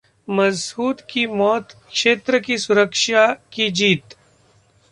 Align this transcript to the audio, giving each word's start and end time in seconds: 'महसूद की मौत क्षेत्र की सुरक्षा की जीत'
'महसूद 0.27 1.01
की 1.09 1.25
मौत 1.33 1.75
क्षेत्र 1.89 2.39
की 2.39 2.57
सुरक्षा 2.57 3.27
की 3.53 3.69
जीत' 3.71 4.15